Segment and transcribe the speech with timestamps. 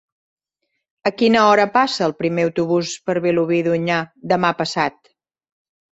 [1.09, 4.99] A quina hora passa el primer autobús per Vilobí d'Onyar demà passat?